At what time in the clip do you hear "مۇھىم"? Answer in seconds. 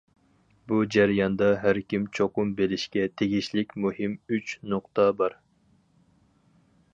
3.85-4.17